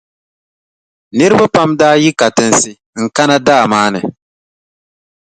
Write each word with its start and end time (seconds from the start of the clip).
Niriba 1.15 1.45
pam 1.55 1.69
daa 1.79 1.95
yi 2.03 2.09
katinsi 2.19 2.71
n-kana 3.03 3.35
daa 3.47 3.63
maa 3.71 3.89
ni, 3.93 3.99